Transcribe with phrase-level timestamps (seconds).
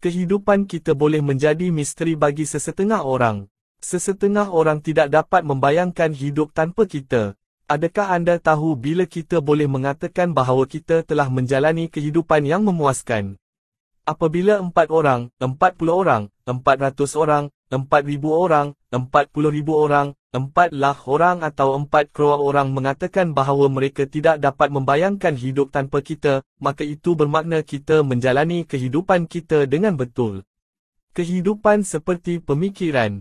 [0.00, 3.52] Kehidupan kita boleh menjadi misteri bagi sesetengah orang.
[3.84, 7.36] Sesetengah orang tidak dapat membayangkan hidup tanpa kita.
[7.68, 13.36] Adakah anda tahu bila kita boleh mengatakan bahawa kita telah menjalani kehidupan yang memuaskan?
[14.08, 19.76] Apabila empat orang, empat puluh orang, empat ratus orang, empat ribu orang, empat puluh ribu
[19.76, 25.74] orang, empat lah orang atau empat crore orang mengatakan bahawa mereka tidak dapat membayangkan hidup
[25.74, 30.46] tanpa kita, maka itu bermakna kita menjalani kehidupan kita dengan betul.
[31.18, 33.18] Kehidupan seperti pemikiran,